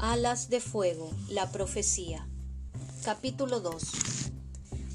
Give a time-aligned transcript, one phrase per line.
[0.00, 2.28] Alas de Fuego, la profecía.
[3.02, 3.82] Capítulo 2.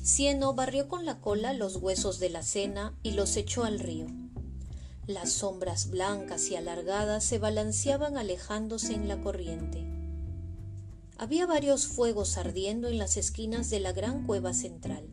[0.02, 4.08] Cieno barrió con la cola los huesos de la cena y los echó al río.
[5.06, 9.86] Las sombras blancas y alargadas se balanceaban alejándose en la corriente.
[11.18, 15.06] Había varios fuegos ardiendo en las esquinas de la gran cueva central.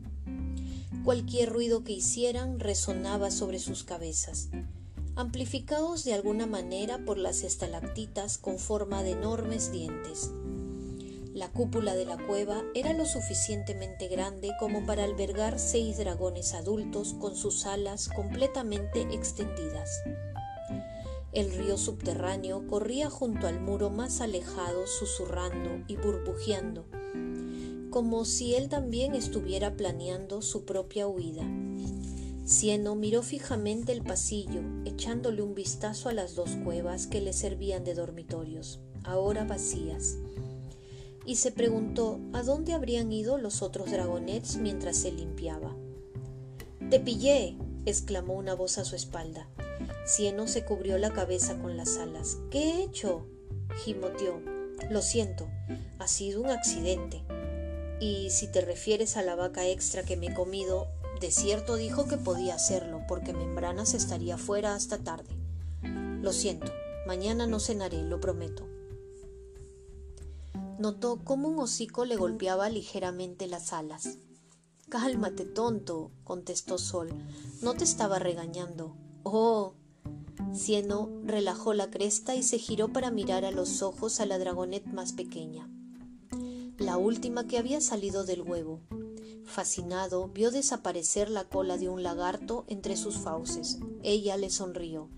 [1.03, 4.47] Cualquier ruido que hicieran resonaba sobre sus cabezas,
[5.21, 10.31] amplificados de alguna manera por las estalactitas con forma de enormes dientes.
[11.33, 17.15] La cúpula de la cueva era lo suficientemente grande como para albergar seis dragones adultos
[17.19, 20.01] con sus alas completamente extendidas.
[21.33, 26.85] El río subterráneo corría junto al muro más alejado, susurrando y burbujeando,
[27.91, 31.45] como si él también estuviera planeando su propia huida.
[32.51, 37.85] Cieno miró fijamente el pasillo, echándole un vistazo a las dos cuevas que le servían
[37.85, 40.17] de dormitorios, ahora vacías,
[41.25, 45.73] y se preguntó a dónde habrían ido los otros dragonets mientras se limpiaba.
[46.89, 47.55] ¡Te pillé!
[47.85, 49.47] exclamó una voz a su espalda.
[50.05, 52.37] Cieno se cubrió la cabeza con las alas.
[52.49, 53.27] ¿Qué he hecho?
[53.85, 54.41] gimoteó.
[54.89, 55.47] Lo siento,
[55.99, 57.23] ha sido un accidente.
[58.01, 60.89] Y si te refieres a la vaca extra que me he comido,
[61.21, 65.29] de cierto dijo que podía hacerlo, porque Membranas estaría fuera hasta tarde.
[65.83, 66.71] Lo siento,
[67.05, 68.67] mañana no cenaré, lo prometo.
[70.79, 74.17] Notó cómo un hocico le golpeaba ligeramente las alas.
[74.89, 77.13] Cálmate, tonto, contestó Sol.
[77.61, 78.95] No te estaba regañando.
[79.21, 79.75] Oh.
[80.55, 84.87] Cieno relajó la cresta y se giró para mirar a los ojos a la dragonet
[84.87, 85.69] más pequeña,
[86.77, 88.81] la última que había salido del huevo.
[89.45, 93.79] Fascinado, vio desaparecer la cola de un lagarto entre sus fauces.
[94.03, 95.09] Ella le sonrió.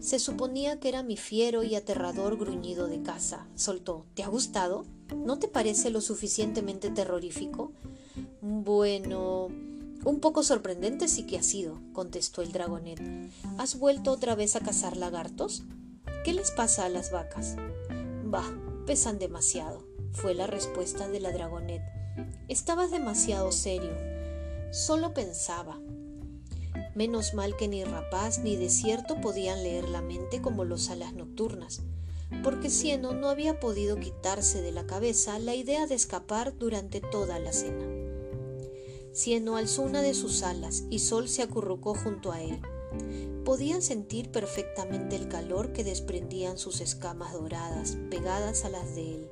[0.00, 3.46] Se suponía que era mi fiero y aterrador gruñido de caza.
[3.54, 4.04] Soltó.
[4.14, 4.84] ¿Te ha gustado?
[5.16, 7.72] ¿No te parece lo suficientemente terrorífico?
[8.40, 9.48] Bueno,
[10.04, 13.00] un poco sorprendente sí que ha sido, contestó el dragonet.
[13.56, 15.62] ¿Has vuelto otra vez a cazar lagartos?
[16.24, 17.56] ¿Qué les pasa a las vacas?
[18.24, 18.52] Bah,
[18.86, 21.82] pesan demasiado, fue la respuesta de la dragonet.
[22.46, 23.96] Estabas demasiado serio.
[24.70, 25.80] Solo pensaba.
[26.94, 31.80] Menos mal que ni rapaz ni desierto podían leer la mente como los alas nocturnas,
[32.42, 37.38] porque Cieno no había podido quitarse de la cabeza la idea de escapar durante toda
[37.38, 37.86] la cena.
[39.14, 42.60] Cieno alzó una de sus alas y Sol se acurrucó junto a él.
[43.46, 49.30] Podían sentir perfectamente el calor que desprendían sus escamas doradas, pegadas a las de él.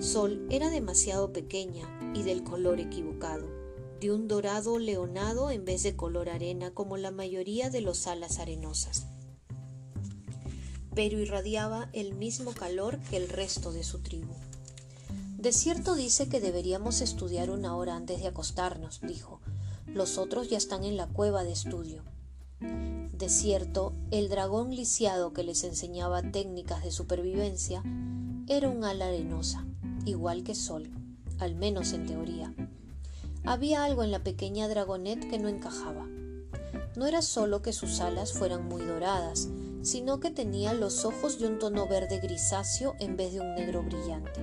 [0.00, 3.46] Sol era demasiado pequeña y del color equivocado,
[4.00, 8.38] de un dorado leonado en vez de color arena como la mayoría de los alas
[8.38, 9.06] arenosas.
[10.94, 14.34] Pero irradiaba el mismo calor que el resto de su tribu.
[15.38, 19.40] De cierto dice que deberíamos estudiar una hora antes de acostarnos, dijo.
[19.86, 22.02] Los otros ya están en la cueva de estudio.
[22.60, 27.82] De cierto, el dragón lisiado que les enseñaba técnicas de supervivencia
[28.46, 29.64] era un ala arenosa,
[30.04, 30.90] igual que Sol,
[31.38, 32.52] al menos en teoría.
[33.42, 36.06] Había algo en la pequeña dragonet que no encajaba.
[36.94, 39.48] No era solo que sus alas fueran muy doradas,
[39.80, 43.82] sino que tenía los ojos de un tono verde grisáceo en vez de un negro
[43.82, 44.40] brillante.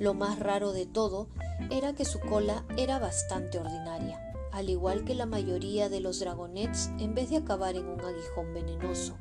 [0.00, 1.28] Lo más raro de todo
[1.70, 4.20] era que su cola era bastante ordinaria,
[4.50, 8.52] al igual que la mayoría de los dragonets, en vez de acabar en un aguijón
[8.52, 9.14] venenoso,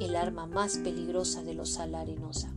[0.00, 2.50] el arma más peligrosa de los ala arenosa.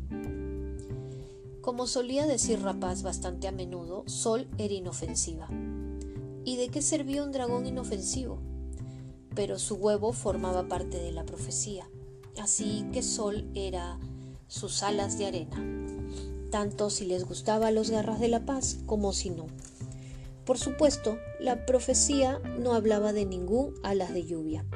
[1.65, 5.49] Como solía decir Rapaz bastante a menudo, Sol era inofensiva.
[6.43, 8.37] ¿Y de qué servía un dragón inofensivo?
[9.33, 11.89] Pero su huevo formaba parte de la profecía,
[12.39, 13.97] así que Sol era
[14.47, 15.57] sus alas de arena,
[16.51, 19.47] tanto si les gustaba los garras de la paz como si no.
[20.45, 24.67] Por supuesto, la profecía no hablaba de ningún alas de lluvia.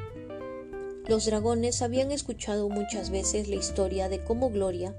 [1.07, 4.95] Los dragones habían escuchado muchas veces la historia de cómo Gloria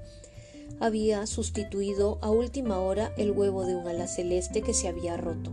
[0.81, 5.51] había sustituido a última hora el huevo de un ala celeste que se había roto.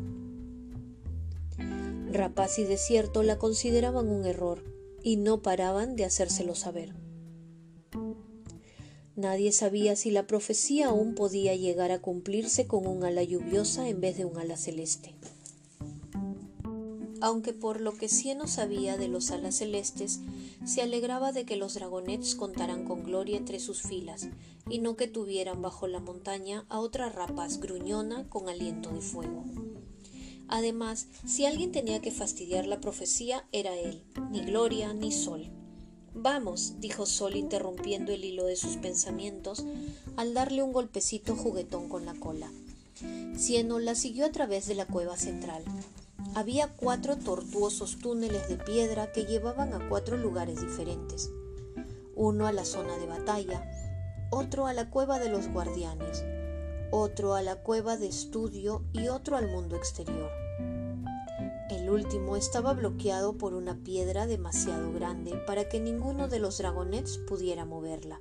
[2.10, 4.64] Rapaz y Desierto la consideraban un error
[5.02, 6.94] y no paraban de hacérselo saber.
[9.16, 14.00] Nadie sabía si la profecía aún podía llegar a cumplirse con un ala lluviosa en
[14.00, 15.14] vez de un ala celeste
[17.20, 20.20] aunque por lo que Cieno sabía de los alas celestes,
[20.64, 24.28] se alegraba de que los dragonets contaran con gloria entre sus filas,
[24.68, 29.44] y no que tuvieran bajo la montaña a otra rapaz gruñona con aliento de fuego.
[30.48, 35.50] Además, si alguien tenía que fastidiar la profecía, era él, ni Gloria ni Sol.
[36.14, 39.64] Vamos, dijo Sol interrumpiendo el hilo de sus pensamientos
[40.16, 42.50] al darle un golpecito juguetón con la cola.
[43.36, 45.62] Cieno la siguió a través de la cueva central.
[46.34, 51.30] Había cuatro tortuosos túneles de piedra que llevaban a cuatro lugares diferentes.
[52.14, 53.70] Uno a la zona de batalla,
[54.30, 56.24] otro a la cueva de los guardianes,
[56.90, 60.30] otro a la cueva de estudio y otro al mundo exterior.
[61.70, 67.18] El último estaba bloqueado por una piedra demasiado grande para que ninguno de los dragonets
[67.18, 68.20] pudiera moverla.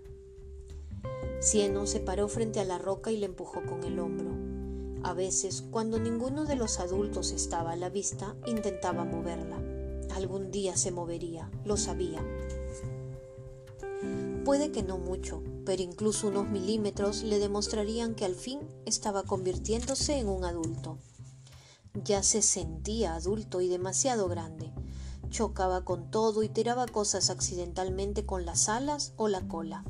[1.40, 4.47] Cieno se paró frente a la roca y le empujó con el hombro.
[5.08, 9.56] A veces, cuando ninguno de los adultos estaba a la vista, intentaba moverla.
[10.14, 12.22] Algún día se movería, lo sabía.
[14.44, 20.20] Puede que no mucho, pero incluso unos milímetros le demostrarían que al fin estaba convirtiéndose
[20.20, 20.98] en un adulto.
[22.04, 24.74] Ya se sentía adulto y demasiado grande.
[25.30, 29.86] Chocaba con todo y tiraba cosas accidentalmente con las alas o la cola.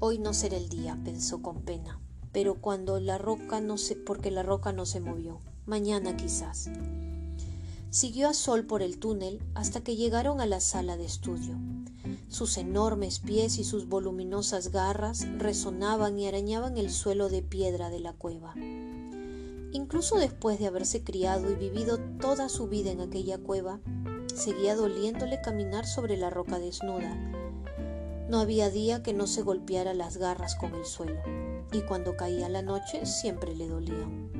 [0.00, 2.00] Hoy no será el día, pensó con pena,
[2.36, 5.40] pero cuando la roca no se, porque la roca no se movió.
[5.64, 6.68] Mañana quizás.
[7.88, 11.54] Siguió a Sol por el túnel hasta que llegaron a la sala de estudio.
[12.28, 18.00] Sus enormes pies y sus voluminosas garras resonaban y arañaban el suelo de piedra de
[18.00, 18.52] la cueva.
[19.72, 23.80] Incluso después de haberse criado y vivido toda su vida en aquella cueva,
[24.34, 27.16] seguía doliéndole caminar sobre la roca desnuda.
[28.28, 31.22] No había día que no se golpeara las garras con el suelo,
[31.72, 34.30] y cuando caía la noche siempre le dolían.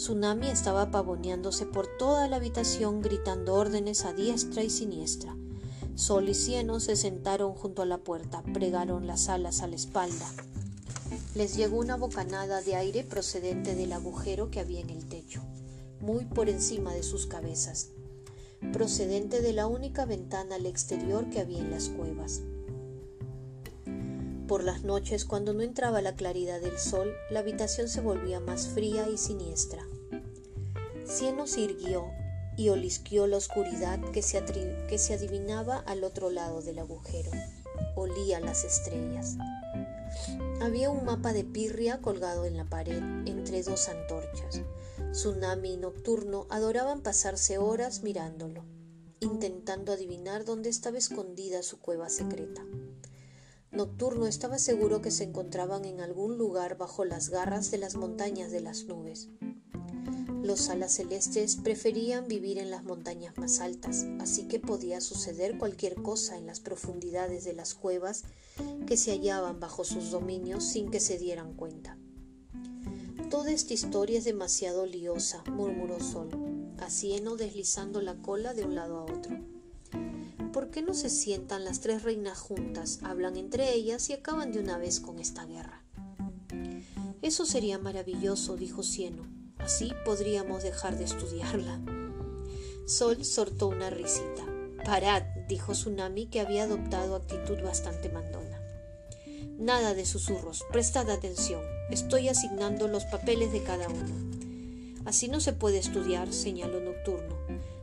[0.00, 5.36] Tsunami estaba pavoneándose por toda la habitación gritando órdenes a diestra y siniestra.
[5.94, 10.26] Sol y Cieno se sentaron junto a la puerta, pregaron las alas a la espalda.
[11.34, 15.42] Les llegó una bocanada de aire procedente del agujero que había en el techo,
[16.00, 17.90] muy por encima de sus cabezas,
[18.72, 22.40] procedente de la única ventana al exterior que había en las cuevas.
[24.50, 28.66] Por las noches, cuando no entraba la claridad del sol, la habitación se volvía más
[28.66, 29.86] fría y siniestra.
[31.04, 32.10] Cieno se irguió
[32.56, 34.44] y olisqueó la oscuridad que se,
[34.88, 37.30] que se adivinaba al otro lado del agujero.
[37.94, 39.36] Olía las estrellas.
[40.60, 44.62] Había un mapa de Pirria colgado en la pared entre dos antorchas.
[45.12, 48.64] Tsunami y Nocturno adoraban pasarse horas mirándolo,
[49.20, 52.64] intentando adivinar dónde estaba escondida su cueva secreta.
[53.72, 58.50] Nocturno estaba seguro que se encontraban en algún lugar bajo las garras de las montañas
[58.50, 59.28] de las nubes.
[60.42, 66.02] Los alas celestes preferían vivir en las montañas más altas, así que podía suceder cualquier
[66.02, 68.24] cosa en las profundidades de las cuevas
[68.86, 71.96] que se hallaban bajo sus dominios sin que se dieran cuenta.
[73.30, 76.30] Toda esta historia es demasiado liosa, murmuró Sol,
[76.78, 79.59] haciendo deslizando la cola de un lado a otro.
[80.70, 84.60] ¿Por qué no se sientan las tres reinas juntas, hablan entre ellas y acaban de
[84.60, 85.82] una vez con esta guerra?
[87.22, 89.26] Eso sería maravilloso, dijo Cieno.
[89.58, 91.80] Así podríamos dejar de estudiarla.
[92.86, 94.46] Sol soltó una risita.
[94.84, 98.62] Parad, dijo Tsunami, que había adoptado actitud bastante mandona.
[99.58, 101.62] Nada de susurros, prestad atención.
[101.90, 104.30] Estoy asignando los papeles de cada uno.
[105.04, 107.39] Así no se puede estudiar, señaló Nocturno.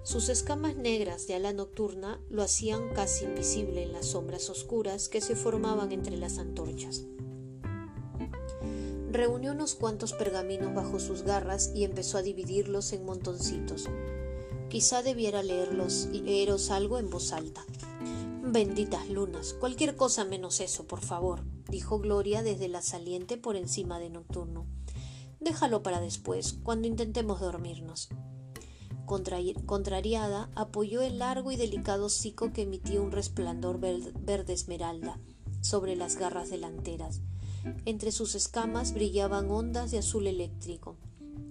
[0.07, 5.19] Sus escamas negras de ala nocturna lo hacían casi invisible en las sombras oscuras que
[5.19, 7.03] se formaban entre las antorchas.
[9.11, 13.89] Reunió unos cuantos pergaminos bajo sus garras y empezó a dividirlos en montoncitos.
[14.69, 17.65] Quizá debiera leerlos leeros algo en voz alta.
[18.43, 23.99] Benditas lunas, cualquier cosa menos eso, por favor, dijo Gloria desde la saliente por encima
[23.99, 24.67] de Nocturno.
[25.41, 28.07] Déjalo para después, cuando intentemos dormirnos.
[29.07, 35.19] Contrariada, apoyó el largo y delicado hocico que emitía un resplandor verde esmeralda
[35.61, 37.21] sobre las garras delanteras
[37.85, 40.95] entre sus escamas brillaban ondas de azul eléctrico.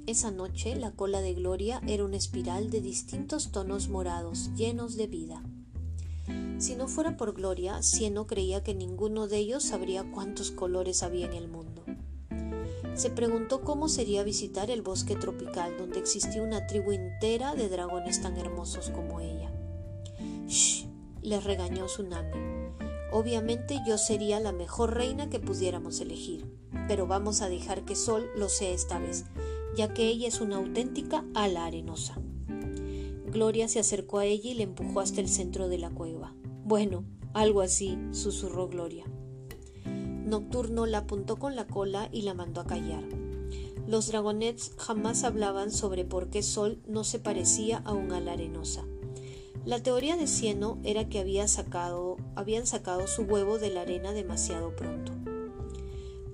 [0.07, 5.07] Esa noche la cola de Gloria era una espiral de distintos tonos morados, llenos de
[5.09, 5.43] vida.
[6.59, 11.27] Si no fuera por Gloria, Cieno creía que ninguno de ellos sabría cuántos colores había
[11.27, 11.66] en el mundo.
[12.97, 18.23] Se preguntó cómo sería visitar el bosque tropical donde existía una tribu entera de dragones
[18.23, 19.53] tan hermosos como ella.
[20.47, 20.87] Shh,
[21.21, 22.31] le regañó Tsunami.
[23.13, 26.51] Obviamente yo sería la mejor reina que pudiéramos elegir,
[26.89, 29.27] pero vamos a dejar que Sol lo sea esta vez,
[29.77, 32.19] ya que ella es una auténtica ala arenosa.
[33.27, 36.35] Gloria se acercó a ella y le empujó hasta el centro de la cueva.
[36.65, 39.05] Bueno, algo así, susurró Gloria.
[40.27, 43.05] Nocturno la apuntó con la cola y la mandó a callar.
[43.87, 48.85] Los dragonets jamás hablaban sobre por qué Sol no se parecía a un ala arenosa.
[49.65, 54.13] La teoría de Cieno era que había sacado habían sacado su huevo de la arena
[54.13, 55.13] demasiado pronto.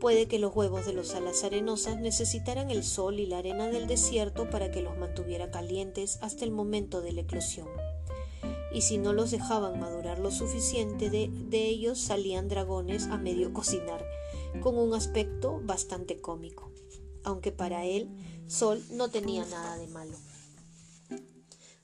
[0.01, 3.87] Puede que los huevos de los alas arenosas necesitaran el sol y la arena del
[3.87, 7.69] desierto para que los mantuviera calientes hasta el momento de la eclosión.
[8.75, 13.53] Y si no los dejaban madurar lo suficiente, de, de ellos salían dragones a medio
[13.53, 14.05] cocinar,
[14.61, 16.73] con un aspecto bastante cómico,
[17.25, 18.11] aunque para él
[18.47, 20.17] Sol no tenía nada de malo.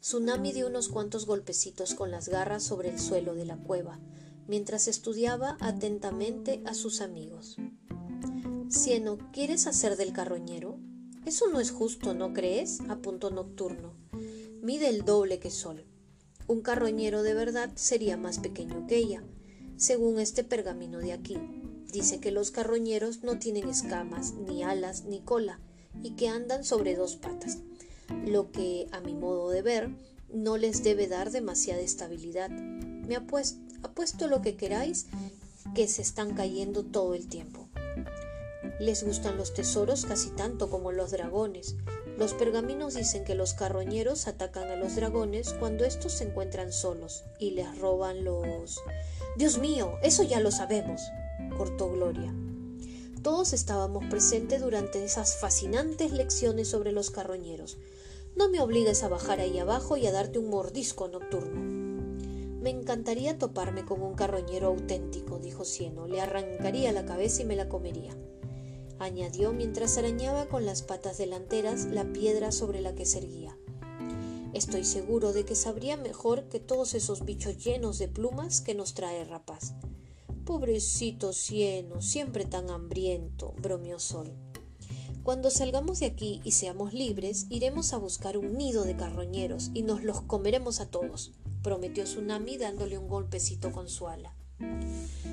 [0.01, 3.99] Tsunami dio unos cuantos golpecitos con las garras sobre el suelo de la cueva,
[4.47, 7.57] mientras estudiaba atentamente a sus amigos.
[8.71, 10.79] Cieno, ¿quieres hacer del carroñero?
[11.25, 12.81] Eso no es justo, ¿no crees?
[12.89, 13.95] apuntó Nocturno.
[14.63, 15.85] Mide el doble que Sol.
[16.49, 19.23] Un carroñero de verdad sería más pequeño que ella,
[19.77, 21.39] según este pergamino de aquí.
[21.93, 25.61] Dice que los carroñeros no tienen escamas, ni alas, ni cola,
[26.03, 27.59] y que andan sobre dos patas
[28.27, 29.91] lo que, a mi modo de ver,
[30.33, 32.51] no les debe dar demasiada estabilidad.
[32.51, 35.07] Me apuesto, apuesto lo que queráis
[35.75, 37.69] que se están cayendo todo el tiempo.
[38.81, 41.77] Les gustan los tesoros casi tanto como los dragones.
[42.19, 47.23] Los pergaminos dicen que los carroñeros atacan a los dragones cuando estos se encuentran solos
[47.39, 48.81] y les roban los...
[49.37, 51.01] Dios mío, eso ya lo sabemos,
[51.57, 52.35] cortó Gloria.
[53.23, 57.79] Todos estábamos presentes durante esas fascinantes lecciones sobre los carroñeros.
[58.35, 61.61] No me obligues a bajar ahí abajo y a darte un mordisco nocturno.
[62.61, 66.09] Me encantaría toparme con un carroñero auténtico, dijo Cieno.
[66.09, 68.17] Le arrancaría la cabeza y me la comería.
[69.01, 73.57] Añadió mientras arañaba con las patas delanteras la piedra sobre la que se erguía.
[74.55, 78.95] Estoy seguro de que sabría mejor que todos esos bichos llenos de plumas que nos
[78.95, 79.75] trae Rapaz.
[80.45, 84.33] Pobrecito Cieno, siempre tan hambriento, bromeó Sol.
[85.23, 89.83] Cuando salgamos de aquí y seamos libres, iremos a buscar un nido de carroñeros y
[89.83, 94.35] nos los comeremos a todos, prometió Tsunami dándole un golpecito con su ala.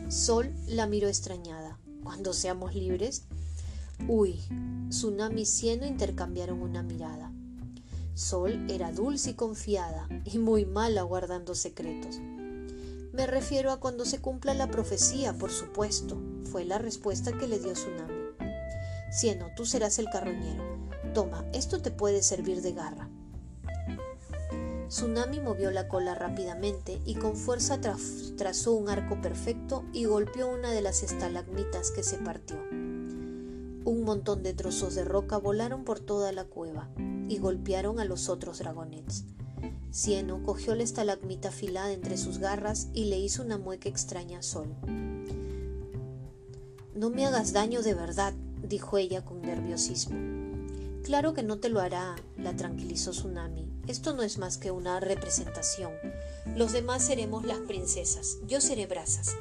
[0.09, 1.79] Sol la miró extrañada.
[2.03, 3.25] ¿Cuando seamos libres?
[4.07, 4.39] Uy,
[4.89, 7.31] Tsunami y Cieno intercambiaron una mirada.
[8.13, 12.19] Sol era dulce y confiada y muy mala guardando secretos.
[13.13, 16.21] Me refiero a cuando se cumpla la profecía, por supuesto,
[16.51, 18.13] fue la respuesta que le dio Tsunami.
[19.11, 20.63] Cieno, tú serás el carroñero.
[21.13, 23.09] Toma, esto te puede servir de garra.
[24.87, 30.71] Tsunami movió la cola rápidamente y con fuerza trazó un arco perfecto y golpeó una
[30.71, 32.57] de las estalagmitas que se partió.
[33.85, 36.89] Un montón de trozos de roca volaron por toda la cueva
[37.29, 39.25] y golpearon a los otros dragonets.
[39.91, 44.41] Cieno cogió la estalagmita afilada entre sus garras y le hizo una mueca extraña a
[44.41, 44.75] Sol.
[46.95, 48.33] No me hagas daño de verdad,
[48.67, 50.17] dijo ella con nerviosismo.
[51.03, 53.69] Claro que no te lo hará, la tranquilizó Tsunami.
[53.85, 55.91] Esto no es más que una representación.
[56.55, 58.39] Los demás seremos las princesas.
[58.47, 59.35] Yo seré brasas.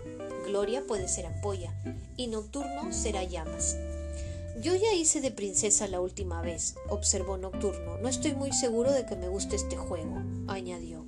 [0.47, 1.73] Gloria puede ser ampolla.
[2.19, 3.79] Y Nocturno será llamas.
[4.63, 7.99] Yo ya hice de princesa la última vez, observó Nocturno.
[7.99, 11.07] No estoy muy seguro de que me guste este juego, añadió.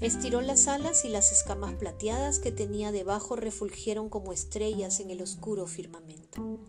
[0.00, 5.20] Estiró las alas y las escamas plateadas que tenía debajo refulgieron como estrellas en el
[5.22, 6.60] oscuro firmamento.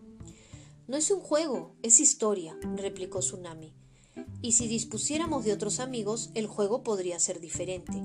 [0.88, 3.74] No es un juego, es historia, replicó Tsunami.
[4.41, 8.01] Y si dispusiéramos de otros amigos, el juego podría ser diferente.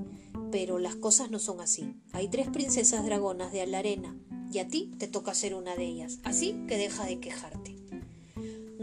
[0.51, 1.95] Pero las cosas no son así.
[2.11, 4.17] Hay tres princesas dragonas de la arena,
[4.51, 7.72] y a ti te toca ser una de ellas, así que deja de quejarte.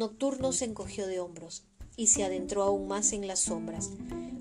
[0.01, 1.65] Nocturno se encogió de hombros
[1.95, 3.91] y se adentró aún más en las sombras,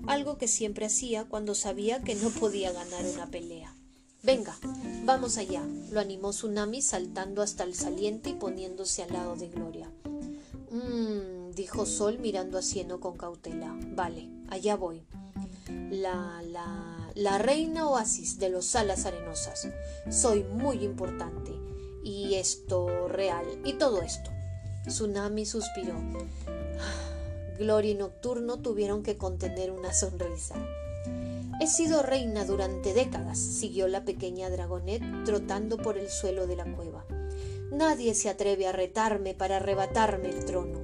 [0.06, 3.76] algo que siempre hacía cuando sabía que no podía ganar una pelea.
[4.22, 4.56] Venga,
[5.04, 9.92] vamos allá, lo animó Tsunami saltando hasta el saliente y poniéndose al lado de Gloria.
[10.70, 13.78] Mmm, dijo Sol mirando a Cieno con cautela.
[13.94, 15.02] Vale, allá voy.
[15.90, 19.68] La, la, la reina oasis de los alas arenosas.
[20.10, 21.52] Soy muy importante.
[22.02, 23.44] Y esto real.
[23.62, 24.30] Y todo esto.
[24.86, 25.94] Tsunami suspiró.
[27.58, 30.54] Gloria y Nocturno tuvieron que contener una sonrisa.
[31.60, 36.64] He sido reina durante décadas, siguió la pequeña dragonet trotando por el suelo de la
[36.64, 37.04] cueva.
[37.70, 40.80] Nadie se atreve a retarme para arrebatarme el trono.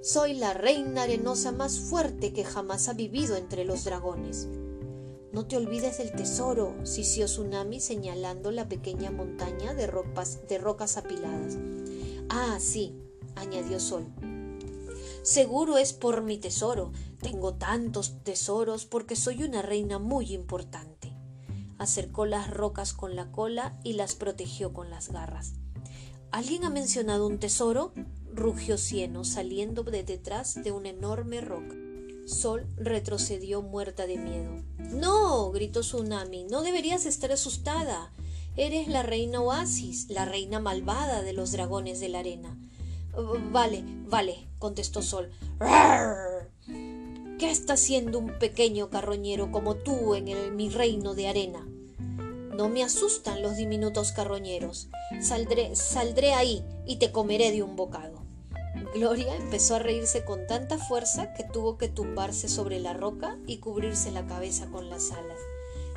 [0.00, 4.46] Soy la reina arenosa más fuerte que jamás ha vivido entre los dragones.
[5.32, 9.90] No te olvides del tesoro, sisió Tsunami señalando la pequeña montaña de,
[10.48, 11.58] de rocas apiladas.
[12.28, 12.94] Ah, sí,
[13.36, 14.06] añadió Sol.
[15.22, 16.92] Seguro es por mi tesoro.
[17.20, 21.12] Tengo tantos tesoros porque soy una reina muy importante.
[21.78, 25.54] Acercó las rocas con la cola y las protegió con las garras.
[26.30, 27.94] ¿Alguien ha mencionado un tesoro?
[28.34, 31.74] rugió Cieno, saliendo de detrás de una enorme roca.
[32.26, 34.62] Sol retrocedió muerta de miedo.
[34.78, 38.12] No, gritó Tsunami, no deberías estar asustada.
[38.56, 42.58] Eres la reina Oasis, la reina malvada de los dragones de la arena.
[43.52, 45.30] Vale, vale, contestó Sol.
[47.38, 51.66] ¿Qué está haciendo un pequeño carroñero como tú en el, mi reino de arena?
[52.56, 54.88] No me asustan los diminutos carroñeros.
[55.20, 58.22] Saldré, saldré ahí y te comeré de un bocado.
[58.94, 63.58] Gloria empezó a reírse con tanta fuerza que tuvo que tumbarse sobre la roca y
[63.58, 65.38] cubrirse la cabeza con las alas.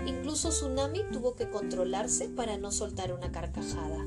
[0.05, 4.05] Incluso Tsunami tuvo que controlarse para no soltar una carcajada.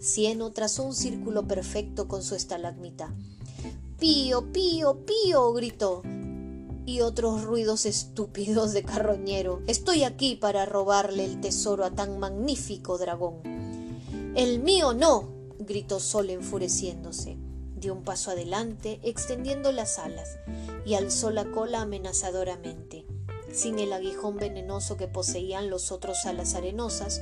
[0.00, 3.12] Cieno trazó un círculo perfecto con su estalagmita.
[3.98, 6.02] Pío, pío, pío, gritó.
[6.86, 9.60] Y otros ruidos estúpidos de carroñero.
[9.66, 13.42] Estoy aquí para robarle el tesoro a tan magnífico dragón.
[14.36, 15.28] El mío no,
[15.58, 17.36] gritó Sol enfureciéndose.
[17.76, 20.38] Dio un paso adelante, extendiendo las alas,
[20.86, 23.04] y alzó la cola amenazadoramente.
[23.52, 27.20] Sin el aguijón venenoso que poseían los otros alas arenosas,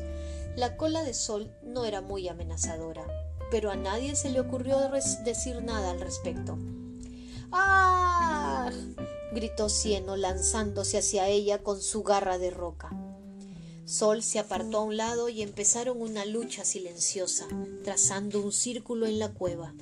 [0.57, 3.07] la cola de sol no era muy amenazadora,
[3.51, 4.79] pero a nadie se le ocurrió
[5.25, 6.59] decir nada al respecto.
[7.53, 8.71] ¡Ah!
[9.33, 12.91] gritó Cieno lanzándose hacia ella con su garra de roca.
[13.85, 17.47] Sol se apartó a un lado y empezaron una lucha silenciosa,
[17.85, 19.73] trazando un círculo en la cueva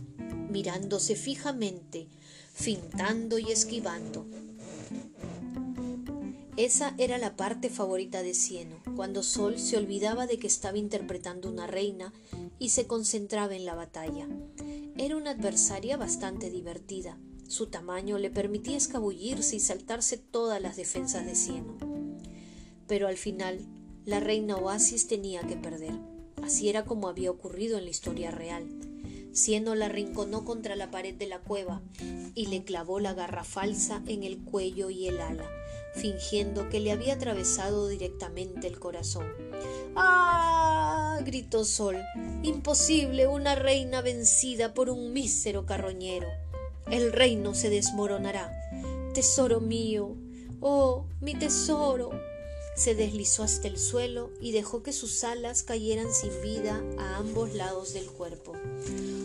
[0.55, 2.07] mirándose fijamente,
[2.53, 4.25] fintando y esquivando.
[6.57, 11.51] Esa era la parte favorita de Cieno, cuando Sol se olvidaba de que estaba interpretando
[11.51, 12.13] una reina
[12.61, 14.29] y se concentraba en la batalla.
[14.97, 17.19] Era una adversaria bastante divertida.
[17.49, 21.77] Su tamaño le permitía escabullirse y saltarse todas las defensas de Cieno.
[22.87, 23.67] Pero al final,
[24.05, 25.99] la reina Oasis tenía que perder.
[26.41, 28.69] Así era como había ocurrido en la historia real.
[29.33, 31.83] Siendo la rinconó contra la pared de la cueva
[32.37, 35.51] y le clavó la garra falsa en el cuello y el ala,
[35.95, 39.27] fingiendo que le había atravesado directamente el corazón.
[39.97, 41.21] ¡Ah!
[41.25, 41.97] gritó Sol.
[42.43, 46.29] Imposible una reina vencida por un mísero carroñero.
[46.91, 48.53] El reino se desmoronará.
[49.15, 50.17] Tesoro mío.
[50.61, 52.11] Oh, mi tesoro.
[52.77, 57.55] Se deslizó hasta el suelo y dejó que sus alas cayeran sin vida a ambos
[57.55, 58.53] lados del cuerpo.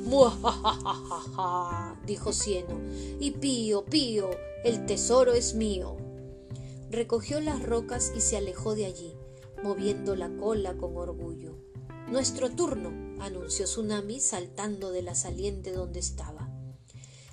[0.06, 2.80] Muajajajaja, dijo Cieno,
[3.20, 4.30] y pío, pío,
[4.64, 5.98] el tesoro es mío.
[6.92, 9.14] Recogió las rocas y se alejó de allí,
[9.64, 11.56] moviendo la cola con orgullo.
[12.10, 12.90] Nuestro turno,
[13.24, 16.50] anunció Tsunami saltando de la saliente donde estaba.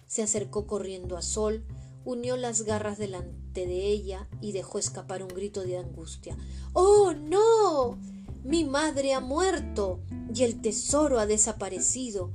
[0.06, 1.64] Se acercó corriendo a Sol,
[2.04, 6.36] unió las garras delante de ella y dejó escapar un grito de angustia.
[6.74, 7.98] ¡Oh, no!
[8.44, 10.00] Mi madre ha muerto
[10.32, 12.30] y el tesoro ha desaparecido.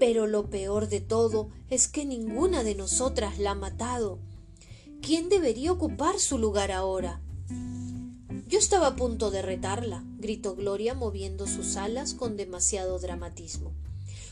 [0.00, 4.18] Pero lo peor de todo es que ninguna de nosotras la ha matado.
[5.00, 7.20] ¿Quién debería ocupar su lugar ahora?
[8.46, 13.72] Yo estaba a punto de retarla, gritó Gloria moviendo sus alas con demasiado dramatismo.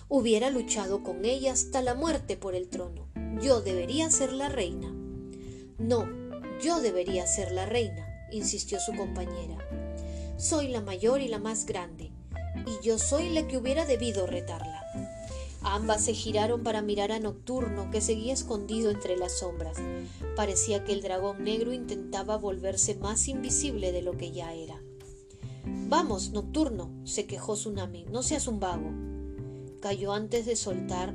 [0.09, 3.09] Hubiera luchado con ella hasta la muerte por el trono.
[3.43, 4.93] Yo debería ser la reina.
[5.79, 6.09] No,
[6.63, 9.59] yo debería ser la reina, insistió su compañera.
[10.39, 12.11] Soy la mayor y la más grande,
[12.67, 14.86] y yo soy la que hubiera debido retarla.
[15.69, 19.77] Ambas se giraron para mirar a Nocturno, que seguía escondido entre las sombras.
[20.37, 24.81] Parecía que el dragón negro intentaba volverse más invisible de lo que ya era.
[25.89, 28.93] Vamos, Nocturno, se quejó Tsunami, no seas un vago.
[29.81, 31.13] Cayó antes de soltar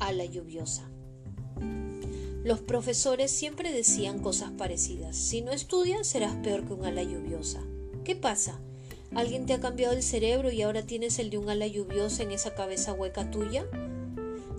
[0.00, 0.90] a la lluviosa.
[2.44, 5.16] Los profesores siempre decían cosas parecidas.
[5.16, 7.62] Si no estudias, serás peor que un ala lluviosa.
[8.04, 8.60] ¿Qué pasa?
[9.14, 12.30] ¿Alguien te ha cambiado el cerebro y ahora tienes el de un ala lluviosa en
[12.30, 13.66] esa cabeza hueca tuya?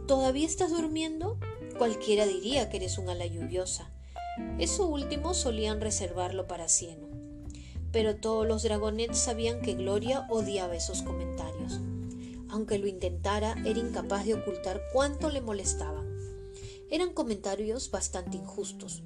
[0.05, 1.39] ¿Todavía estás durmiendo?
[1.79, 3.89] Cualquiera diría que eres un ala lluviosa.
[4.59, 7.07] Eso último solían reservarlo para Cieno.
[7.91, 11.79] Pero todos los dragonets sabían que Gloria odiaba esos comentarios.
[12.49, 16.05] Aunque lo intentara, era incapaz de ocultar cuánto le molestaban.
[16.91, 19.01] Eran comentarios bastante injustos,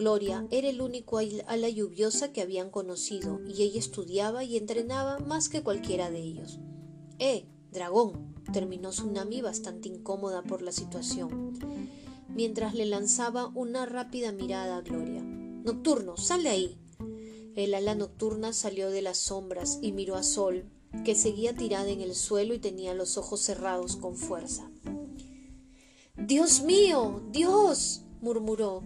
[0.00, 5.50] Gloria era el único ala lluviosa que habían conocido y ella estudiaba y entrenaba más
[5.50, 6.58] que cualquiera de ellos.
[7.18, 8.34] ¡Eh, dragón!
[8.50, 11.52] terminó Tsunami bastante incómoda por la situación,
[12.30, 15.20] mientras le lanzaba una rápida mirada a Gloria.
[15.22, 16.78] Nocturno, sal de ahí.
[17.54, 20.64] El ala nocturna salió de las sombras y miró a Sol,
[21.04, 24.70] que seguía tirada en el suelo y tenía los ojos cerrados con fuerza.
[26.16, 28.82] Dios mío, Dios, murmuró.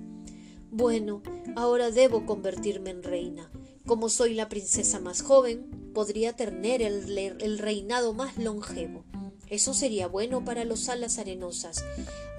[0.76, 1.22] Bueno,
[1.54, 3.48] ahora debo convertirme en reina.
[3.86, 9.04] Como soy la princesa más joven, podría tener el, reinado más longevo.
[9.48, 11.84] Eso sería bueno para los alas arenosas.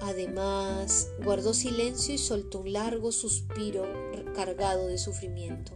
[0.02, 3.86] Además, guardó silencio y soltó un largo suspiro
[4.34, 5.72] cargado de sufrimiento.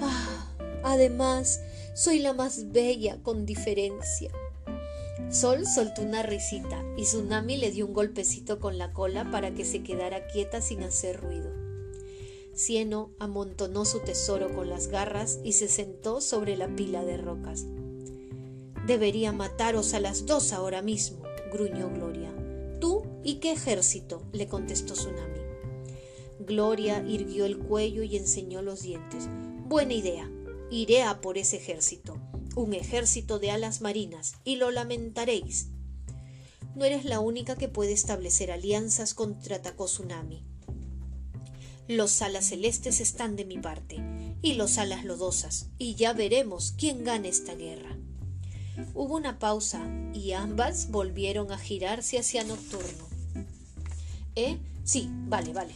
[0.00, 1.60] Ah, además,
[1.94, 4.32] soy la más bella con diferencia.
[5.30, 9.64] Sol soltó una risita y Tsunami le dio un golpecito con la cola para que
[9.64, 11.55] se quedara quieta sin hacer ruido.
[12.56, 17.66] Cieno amontonó su tesoro con las garras y se sentó sobre la pila de rocas.
[18.86, 22.34] Debería mataros a las dos ahora mismo, gruñó Gloria.
[22.80, 24.22] ¿Tú y qué ejército?
[24.32, 25.40] le contestó Tsunami.
[26.40, 29.28] Gloria irguió el cuello y enseñó los dientes.
[29.66, 30.30] Buena idea.
[30.70, 32.20] Iré a por ese ejército
[32.56, 35.68] un ejército de alas marinas, y lo lamentaréis.
[36.74, 40.42] No eres la única que puede establecer alianzas contra Tsunami.
[41.88, 44.02] Los alas celestes están de mi parte,
[44.42, 47.96] y los alas lodosas, y ya veremos quién gana esta guerra.
[48.92, 53.06] Hubo una pausa, y ambas volvieron a girarse hacia Nocturno.
[54.34, 54.58] ¿Eh?
[54.82, 55.74] Sí, vale, vale,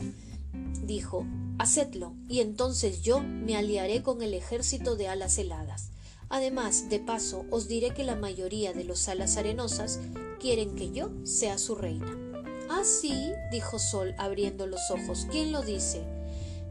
[0.84, 1.26] dijo.
[1.58, 5.90] Hacedlo, y entonces yo me aliaré con el ejército de alas heladas.
[6.28, 10.00] Además, de paso, os diré que la mayoría de los alas arenosas
[10.40, 12.29] quieren que yo sea su reina.
[12.72, 15.26] Ah, sí, dijo Sol, abriendo los ojos.
[15.28, 16.04] ¿Quién lo dice?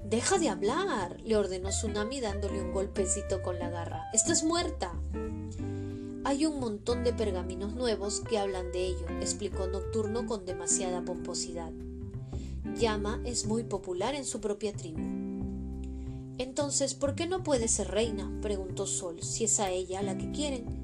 [0.06, 4.10] Deja de hablar, le ordenó Tsunami dándole un golpecito con la garra.
[4.14, 4.94] Estás muerta.
[6.24, 11.74] Hay un montón de pergaminos nuevos que hablan de ello, explicó Nocturno con demasiada pomposidad.
[12.78, 15.02] Llama es muy popular en su propia tribu.
[16.38, 18.32] Entonces, ¿por qué no puede ser reina?
[18.42, 20.79] preguntó Sol, si es a ella la que quieren.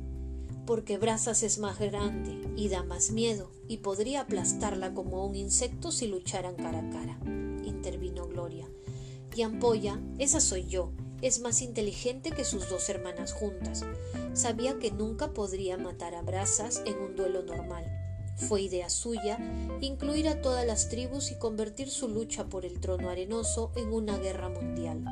[0.65, 5.91] Porque Brazas es más grande y da más miedo, y podría aplastarla como un insecto
[5.91, 7.19] si lucharan cara a cara,
[7.63, 8.67] intervino Gloria.
[9.36, 13.84] Y Ampolla, esa soy yo, es más inteligente que sus dos hermanas juntas.
[14.34, 17.86] Sabía que nunca podría matar a Brazas en un duelo normal.
[18.38, 19.39] Fue idea suya
[19.82, 24.17] incluir a todas las tribus y convertir su lucha por el trono arenoso en una
[24.17, 25.06] guerra mundial.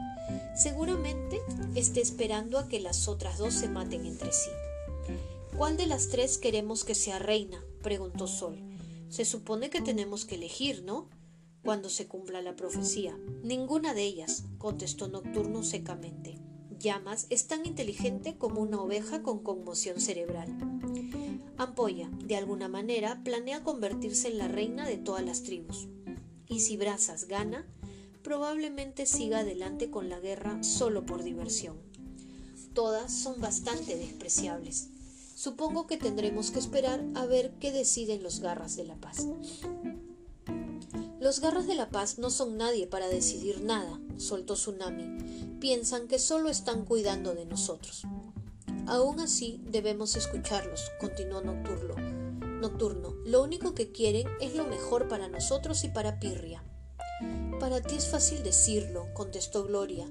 [0.56, 1.42] Seguramente
[1.76, 4.50] esté esperando a que las otras dos se maten entre sí.
[5.58, 7.64] ¿Cuál de las tres queremos que sea reina?
[7.84, 8.58] preguntó Sol.
[9.10, 11.10] Se supone que tenemos que elegir, ¿no?
[11.64, 13.16] Cuando se cumpla la profecía.
[13.44, 16.40] Ninguna de ellas, contestó Nocturno secamente.
[16.80, 20.50] Llamas es tan inteligente como una oveja con conmoción cerebral.
[21.58, 25.88] Ampolla, de alguna manera, planea convertirse en la reina de todas las tribus.
[26.50, 27.68] Y si Brazas gana,
[28.24, 31.78] probablemente siga adelante con la guerra solo por diversión.
[32.74, 34.90] Todas son bastante despreciables.
[35.44, 39.28] Supongo que tendremos que esperar a ver qué deciden los garras de la paz.
[41.20, 45.58] Los garras de la paz no son nadie para decidir nada, soltó Tsunami.
[45.60, 48.04] Piensan que solo están cuidando de nosotros.
[48.88, 51.96] Aún así, debemos escucharlos, continuó Nocturno.
[52.62, 56.64] Nocturno, lo único que quieren es lo mejor para nosotros y para Pirria.
[57.60, 60.10] Para ti es fácil decirlo, contestó Gloria.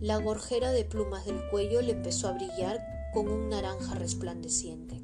[0.00, 5.00] La gorjera de plumas del cuello le empezó a brillar con un naranja resplandeciente.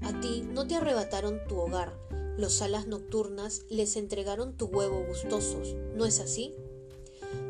[0.00, 1.98] A ti no te arrebataron tu hogar,
[2.36, 6.54] los alas nocturnas les entregaron tu huevo gustosos, ¿no es así?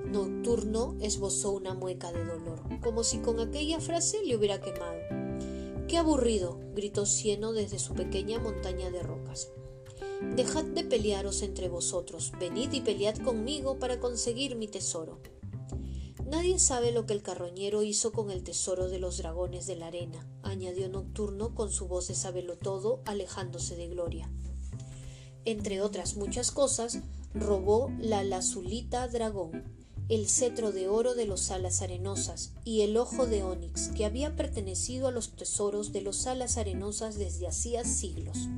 [0.07, 5.01] Nocturno esbozó una mueca de dolor, como si con aquella frase le hubiera quemado.
[5.89, 6.61] ¡Qué aburrido!
[6.75, 9.51] gritó Cieno desde su pequeña montaña de rocas.
[10.37, 15.19] Dejad de pelearos entre vosotros, venid y pelead conmigo para conseguir mi tesoro.
[16.27, 19.87] Nadie sabe lo que el carroñero hizo con el tesoro de los dragones de la
[19.87, 22.17] arena, añadió Nocturno con su voz de
[22.61, 24.29] todo, alejándose de Gloria.
[25.45, 26.99] Entre otras muchas cosas,
[27.33, 29.63] robó la lazulita dragón,
[30.09, 34.35] el cetro de oro de los alas arenosas y el ojo de onix que había
[34.35, 38.49] pertenecido a los tesoros de los alas arenosas desde hacía siglos.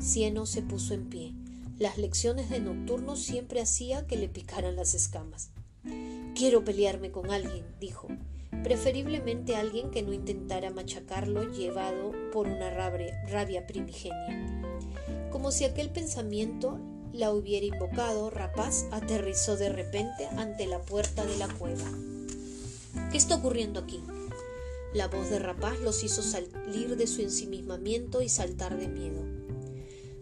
[0.00, 1.34] Cieno se puso en pie.
[1.80, 5.50] Las lecciones de nocturno siempre hacía que le picaran las escamas.
[6.34, 8.08] Quiero pelearme con alguien, dijo.
[8.62, 14.62] Preferiblemente alguien que no intentara machacarlo llevado por una rabia, primigenia.
[15.30, 16.78] Como si aquel pensamiento
[17.12, 21.84] la hubiera invocado, Rapaz aterrizó de repente ante la puerta de la cueva.
[23.10, 24.02] ¿Qué está ocurriendo aquí?
[24.92, 29.35] La voz de Rapaz los hizo salir de su ensimismamiento y saltar de miedo.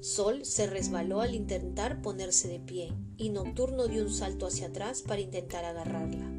[0.05, 5.01] Sol se resbaló al intentar ponerse de pie y Nocturno dio un salto hacia atrás
[5.01, 6.31] para intentar agarrarla.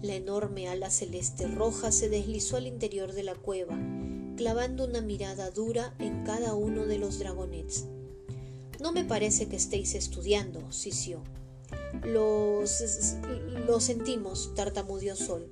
[0.00, 3.76] La enorme ala celeste roja se deslizó al interior de la cueva,
[4.36, 7.86] clavando una mirada dura en cada uno de los dragonets.
[8.78, 11.24] No me parece que estéis estudiando, sisió.
[12.04, 12.80] Los...
[13.66, 15.50] lo sentimos, tartamudeó Sol.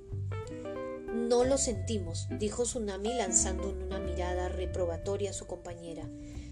[1.12, 6.08] No lo sentimos, dijo Tsunami lanzando una mirada reprobatoria a su compañera.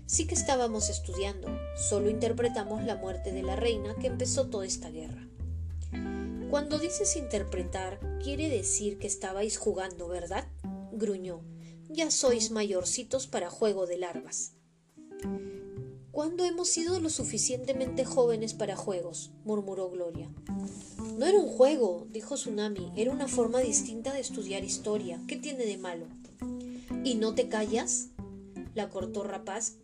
[0.06, 4.90] Sí que estábamos estudiando, solo interpretamos la muerte de la reina que empezó toda esta
[4.90, 5.28] guerra.
[6.50, 10.46] Cuando dices interpretar, quiere decir que estabais jugando, ¿verdad?
[10.92, 11.42] gruñó.
[11.88, 14.52] Ya sois mayorcitos para juego de larvas.
[16.10, 19.32] ¿Cuándo hemos sido lo suficientemente jóvenes para juegos?
[19.44, 20.30] murmuró Gloria.
[21.18, 25.20] No era un juego, dijo Tsunami, era una forma distinta de estudiar historia.
[25.26, 26.06] ¿Qué tiene de malo?
[27.02, 28.10] ¿Y no te callas?
[28.74, 29.74] La cortó Rapaz.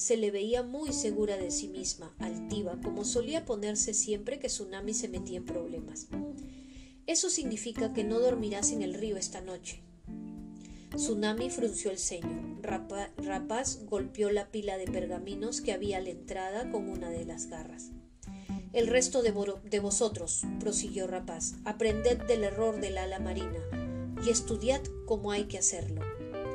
[0.00, 4.94] Se le veía muy segura de sí misma, altiva, como solía ponerse siempre que Tsunami
[4.94, 6.06] se metía en problemas.
[7.06, 9.82] Eso significa que no dormirás en el río esta noche.
[10.94, 12.58] Tsunami frunció el ceño.
[12.62, 17.48] Rapaz golpeó la pila de pergaminos que había a la entrada con una de las
[17.48, 17.90] garras.
[18.72, 19.34] El resto de,
[19.64, 23.60] de vosotros, prosiguió Rapaz, aprended del error del ala marina
[24.24, 26.00] y estudiad cómo hay que hacerlo.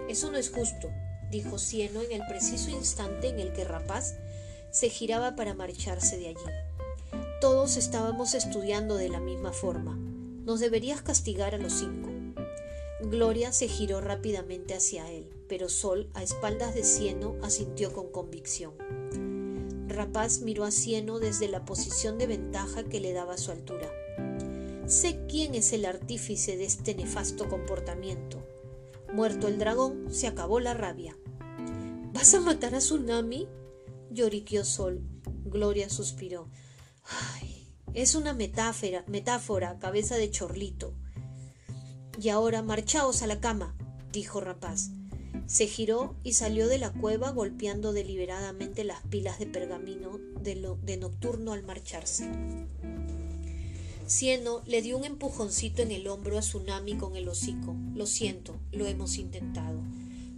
[0.09, 0.89] Eso no es justo,
[1.31, 4.15] dijo Cieno en el preciso instante en el que Rapaz
[4.71, 7.19] se giraba para marcharse de allí.
[7.41, 9.97] Todos estábamos estudiando de la misma forma.
[10.45, 12.09] Nos deberías castigar a los cinco.
[13.01, 18.73] Gloria se giró rápidamente hacia él, pero Sol, a espaldas de Cieno, asintió con convicción.
[19.87, 23.91] Rapaz miró a Cieno desde la posición de ventaja que le daba su altura.
[24.87, 28.43] Sé quién es el artífice de este nefasto comportamiento.
[29.15, 31.15] Muerto el dragón, se acabó la rabia.
[32.11, 33.47] ¿Vas a matar a Tsunami?
[34.11, 35.01] lloriqueó Sol.
[35.45, 36.49] Gloria suspiró.
[37.33, 40.93] Ay, es una metáfora, metáfora, cabeza de chorlito.
[42.21, 43.77] Y ahora marchaos a la cama,
[44.11, 44.89] dijo Rapaz.
[45.45, 50.97] Se giró y salió de la cueva golpeando deliberadamente las pilas de pergamino de, de
[50.97, 52.29] nocturno al marcharse.
[54.07, 57.75] Cieno le dio un empujoncito en el hombro a Tsunami con el hocico.
[57.95, 59.79] Lo siento, lo hemos intentado.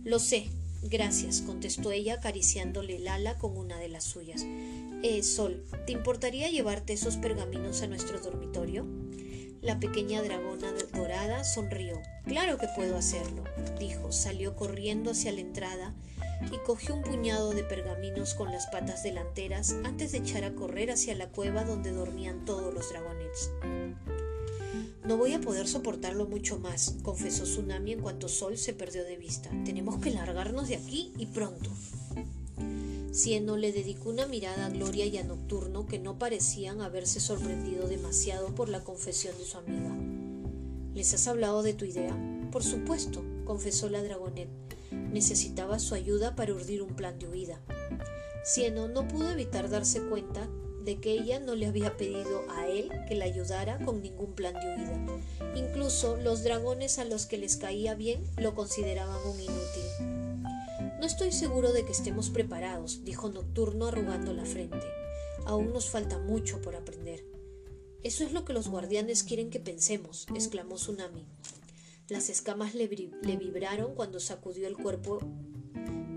[0.06, 0.49] Lo sé,
[0.84, 4.45] gracias, contestó ella acariciándole el ala con una de las suyas.
[5.03, 8.86] Eh, Sol, ¿te importaría llevarte esos pergaminos a nuestro dormitorio?
[9.62, 11.99] La pequeña dragona dorada sonrió.
[12.25, 13.43] Claro que puedo hacerlo,
[13.80, 14.13] dijo.
[14.13, 15.93] Salió corriendo hacia la entrada
[16.52, 20.91] y cogió un puñado de pergaminos con las patas delanteras antes de echar a correr
[20.91, 23.52] hacia la cueva donde dormían todos los dragonets.
[25.06, 29.15] No voy a poder soportarlo mucho más, confesó Tsunami en cuanto Sol se perdió de
[29.15, 29.50] vista.
[29.63, 31.69] Tenemos que largarnos de aquí y pronto.
[33.13, 37.88] Cieno le dedicó una mirada a Gloria y a Nocturno que no parecían haberse sorprendido
[37.88, 39.95] demasiado por la confesión de su amiga.
[40.93, 42.15] ¿Les has hablado de tu idea?
[42.52, 44.50] Por supuesto, confesó la dragonet.
[45.11, 47.61] Necesitaba su ayuda para urdir un plan de huida.
[48.43, 50.47] Cieno no pudo evitar darse cuenta
[50.87, 54.53] de que ella no le había pedido a él que la ayudara con ningún plan
[54.53, 55.21] de huida.
[55.55, 59.83] Incluso los dragones a los que les caía bien lo consideraban un inútil.
[60.97, 64.87] No estoy seguro de que estemos preparados, dijo Nocturno arrugando la frente.
[65.45, 67.25] Aún nos falta mucho por aprender.
[68.03, 71.27] Eso es lo que los guardianes quieren que pensemos, exclamó Tsunami.
[72.09, 75.19] Las escamas le, vibraron cuando sacudió el cuerpo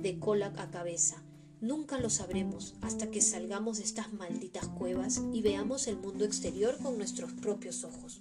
[0.02, 1.24] de cola a cabeza.
[1.60, 6.78] Nunca lo sabremos hasta que salgamos de estas malditas cuevas y veamos el mundo exterior
[6.78, 8.20] con nuestros propios ojos.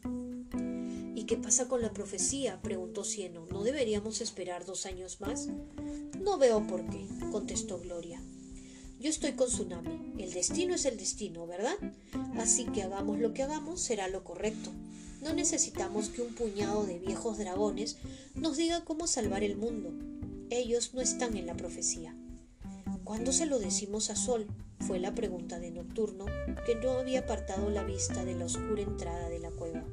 [1.14, 2.60] ¿Y qué pasa con la profecía?
[2.64, 3.46] preguntó Cieno.
[3.46, 5.48] ¿No deberíamos esperar dos años más?
[6.20, 8.20] No veo por qué, contestó Gloria.
[9.00, 10.16] Yo estoy con Tsunami.
[10.18, 11.76] El destino es el destino, ¿verdad?
[12.36, 14.72] Así que hagamos lo que hagamos, será lo correcto.
[15.22, 17.98] No necesitamos que un puñado de viejos dragones
[18.36, 19.92] nos diga cómo salvar el mundo.
[20.50, 22.16] Ellos no están en la profecía.
[23.04, 24.48] ¿Cuándo se lo decimos a Sol?
[24.80, 26.26] fue la pregunta de Nocturno,
[26.66, 29.84] que no había apartado la vista de la oscura entrada de la cueva.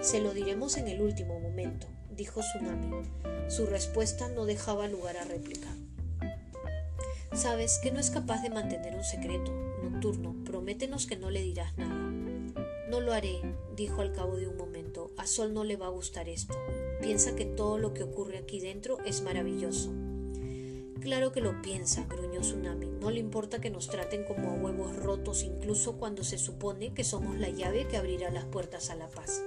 [0.00, 3.08] Se lo diremos en el último momento, dijo Tsunami.
[3.48, 5.68] Su respuesta no dejaba lugar a réplica.
[7.34, 9.52] Sabes que no es capaz de mantener un secreto.
[9.82, 12.05] Nocturno, prométenos que no le dirás nada.
[12.88, 13.40] No lo haré,
[13.74, 15.10] dijo al cabo de un momento.
[15.16, 16.54] A Sol no le va a gustar esto.
[17.00, 19.92] Piensa que todo lo que ocurre aquí dentro es maravilloso.
[21.00, 22.86] Claro que lo piensa, gruñó Tsunami.
[23.00, 27.04] No le importa que nos traten como a huevos rotos incluso cuando se supone que
[27.04, 29.42] somos la llave que abrirá las puertas a la paz.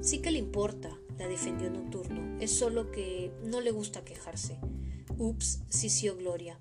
[0.00, 2.38] Sí que le importa, la defendió Nocturno.
[2.40, 4.58] Es solo que no le gusta quejarse.
[5.18, 6.58] Ups, sisió Gloria.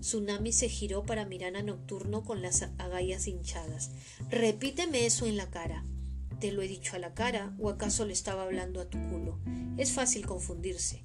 [0.00, 3.90] Tsunami se giró para mirar a Nocturno con las agallas hinchadas.
[4.30, 5.84] Repíteme eso en la cara.
[6.40, 9.38] ¿Te lo he dicho a la cara o acaso le estaba hablando a tu culo?
[9.76, 11.04] Es fácil confundirse.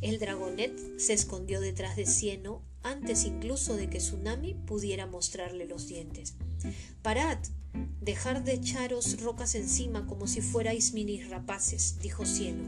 [0.00, 5.86] El dragonet se escondió detrás de Cieno antes incluso de que Tsunami pudiera mostrarle los
[5.88, 6.34] dientes.
[7.02, 7.38] Parad.
[8.00, 12.64] Dejar de echaros rocas encima como si fuerais minis rapaces, dijo Cieno.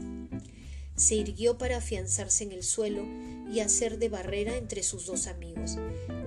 [1.03, 3.03] Se irguió para afianzarse en el suelo
[3.51, 5.77] y hacer de barrera entre sus dos amigos.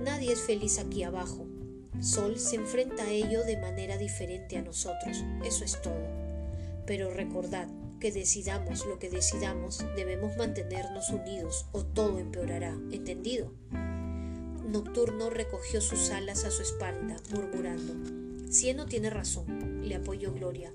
[0.03, 1.47] Nadie es feliz aquí abajo.
[1.99, 6.05] Sol se enfrenta a ello de manera diferente a nosotros, eso es todo.
[6.85, 7.67] Pero recordad
[7.99, 13.51] que decidamos lo que decidamos, debemos mantenernos unidos o todo empeorará, ¿entendido?
[14.69, 17.95] Nocturno recogió sus alas a su espalda, murmurando.
[18.51, 20.71] Cieno tiene razón, le apoyó Gloria.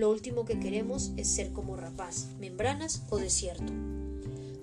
[0.00, 3.70] Lo último que queremos es ser como rapaz, membranas o desierto.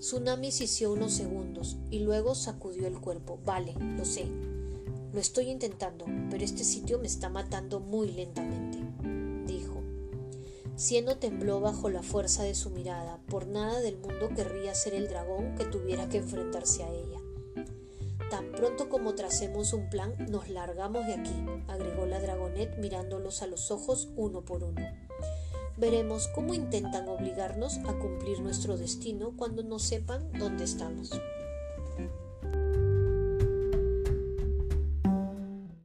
[0.00, 3.38] Tsunami sisió unos segundos y luego sacudió el cuerpo.
[3.44, 4.26] Vale, lo sé.
[5.12, 8.78] Lo estoy intentando, pero este sitio me está matando muy lentamente,
[9.46, 9.80] dijo.
[10.76, 13.20] Cieno tembló bajo la fuerza de su mirada.
[13.28, 17.20] Por nada del mundo querría ser el dragón que tuviera que enfrentarse a ella.
[18.28, 23.46] Tan pronto como tracemos un plan, nos largamos de aquí, agregó la dragonet mirándolos a
[23.46, 24.82] los ojos uno por uno.
[25.78, 31.12] Veremos cómo intentan obligarnos a cumplir nuestro destino cuando no sepan dónde estamos.